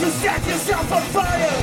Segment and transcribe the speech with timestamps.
[0.00, 1.56] to set yourself on fire.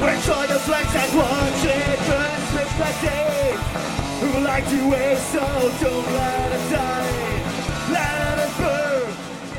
[0.00, 3.56] Watch it burn with the day.
[4.20, 5.40] We would like to waste, so
[5.80, 7.14] don't let it die.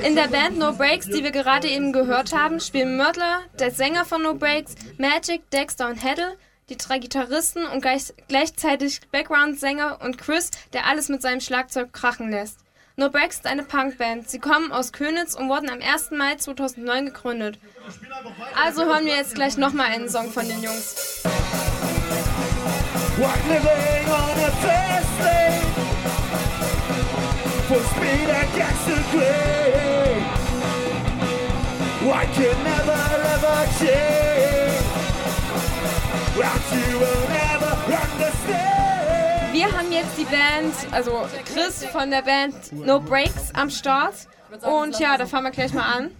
[0.03, 4.05] In der Band No Breaks, die wir gerade eben gehört haben, spielen Mörtler, der Sänger
[4.05, 6.37] von No Breaks, Magic, Dexter und Heddle,
[6.69, 12.29] die drei Gitarristen und gleich, gleichzeitig Background-Sänger und Chris, der alles mit seinem Schlagzeug krachen
[12.29, 12.64] lässt.
[12.97, 14.29] No Breaks ist eine Punkband.
[14.29, 16.11] Sie kommen aus Könitz und wurden am 1.
[16.11, 17.59] Mai 2009 gegründet.
[18.55, 21.21] Also hören wir jetzt gleich nochmal einen Song von den Jungs.
[23.17, 23.29] What
[32.15, 33.01] I can never
[33.33, 34.55] ever change
[36.37, 37.24] What you
[39.55, 44.27] Wir haben jetzt die Band, also Chris von der Band No Breaks am Start.
[44.61, 46.11] Und ja, da fangen wir gleich mal an.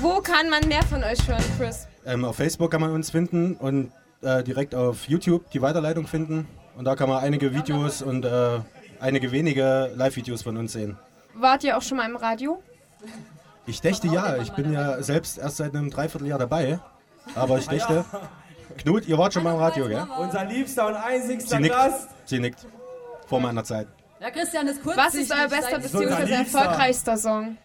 [0.00, 1.86] Wo kann man mehr von euch hören, Chris?
[2.04, 6.48] Ähm, auf Facebook kann man uns finden und äh, direkt auf YouTube die Weiterleitung finden.
[6.76, 8.58] Und da kann man einige Videos und äh,
[8.98, 10.98] einige wenige Live-Videos von uns sehen.
[11.34, 12.60] Wart ihr auch schon mal im Radio?
[13.66, 16.80] Ich dächte ja, ich bin ja selbst erst seit einem Dreivierteljahr dabei.
[17.36, 18.04] Aber ich dächte,
[18.78, 20.06] Knut, ihr wart schon mal im Radio, gell?
[20.18, 21.74] Unser liebster und einzigster Sie nickt.
[21.74, 22.08] Gast.
[22.24, 22.66] Sie nickt.
[23.26, 23.86] Vor meiner Zeit.
[24.20, 24.96] Ja, Christian ist kurz.
[24.96, 26.32] Was ist euer bester bzw.
[26.32, 27.56] Erfolgreichster Song?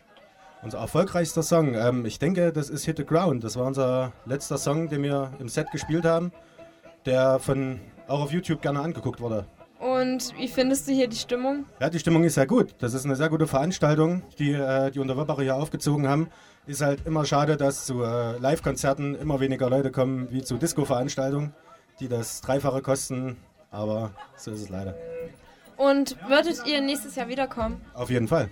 [0.63, 3.43] Unser erfolgreichster Song, ähm, ich denke, das ist Hit the Ground.
[3.43, 6.31] Das war unser letzter Song, den wir im Set gespielt haben,
[7.05, 9.45] der von auch auf YouTube gerne angeguckt wurde.
[9.99, 11.65] Und wie findest du hier die Stimmung?
[11.79, 12.75] Ja, die Stimmung ist sehr gut.
[12.79, 16.29] Das ist eine sehr gute Veranstaltung, die äh, die Unterwürbacher hier aufgezogen haben.
[16.67, 21.53] Ist halt immer schade, dass zu äh, Live-Konzerten immer weniger Leute kommen wie zu Disco-Veranstaltungen,
[21.99, 23.37] die das Dreifache kosten.
[23.71, 24.95] Aber so ist es leider.
[25.77, 27.81] Und würdet ihr nächstes Jahr wiederkommen?
[27.93, 28.49] Auf jeden Fall.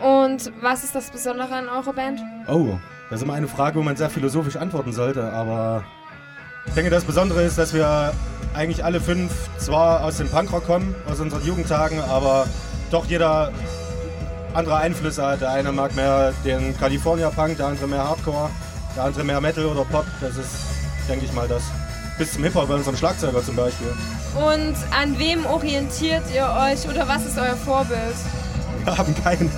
[0.00, 2.20] Und was ist das Besondere an eurer Band?
[2.48, 2.78] Oh,
[3.10, 5.84] das ist immer eine Frage, wo man sehr philosophisch antworten sollte, aber
[6.66, 8.12] ich denke, das Besondere ist, dass wir
[8.54, 12.46] eigentlich alle fünf zwar aus dem Punkrock kommen, aus unseren Jugendtagen, aber
[12.90, 13.52] doch jeder
[14.54, 15.40] andere Einflüsse hat.
[15.40, 18.50] Der eine mag mehr den California Punk, der andere mehr Hardcore,
[18.96, 20.04] der andere mehr Metal oder Pop.
[20.20, 20.50] Das ist,
[21.08, 21.62] denke ich mal, das.
[22.18, 23.92] Bis zum Hip-Hop bei unserem Schlagzeuger zum Beispiel.
[24.34, 28.14] Und an wem orientiert ihr euch oder was ist euer Vorbild?
[28.84, 29.50] Wir haben keine.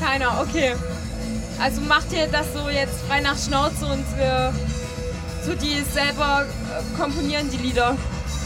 [0.00, 0.74] Keiner, okay.
[1.60, 4.50] Also macht ihr das so jetzt frei nach Schnauze und äh,
[5.44, 7.96] so die selber äh, komponieren die Lieder?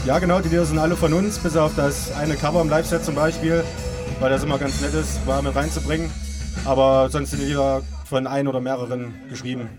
[0.05, 3.05] Ja, genau, die Lieder sind alle von uns, bis auf das eine Cover im Live-Set
[3.05, 3.63] zum Beispiel,
[4.19, 6.11] weil das immer ganz nett ist, mal mit reinzubringen.
[6.65, 9.69] Aber sonst sind die Lieder von ein oder mehreren geschrieben.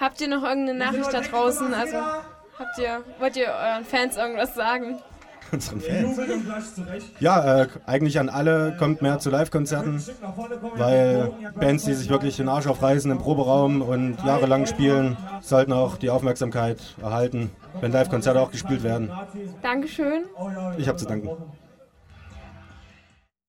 [0.00, 1.74] Habt ihr noch irgendeine Nachricht da draußen?
[1.74, 5.00] Also habt ihr, wollt ihr euren Fans irgendwas sagen?
[5.52, 6.18] Unseren Fans.
[7.20, 10.02] Ja, äh, eigentlich an alle, kommt mehr zu Live-Konzerten,
[10.76, 15.96] weil Bands, die sich wirklich den Arsch aufreißen im Proberaum und jahrelang spielen, sollten auch
[15.96, 17.50] die Aufmerksamkeit erhalten,
[17.80, 19.10] wenn Live-Konzerte auch gespielt werden.
[19.62, 20.24] Dankeschön.
[20.78, 21.30] Ich habe zu danken.